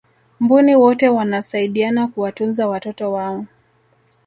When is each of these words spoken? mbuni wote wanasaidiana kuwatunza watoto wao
mbuni 0.39 0.75
wote 0.75 1.09
wanasaidiana 1.09 2.07
kuwatunza 2.07 2.67
watoto 2.67 3.11
wao 3.11 3.45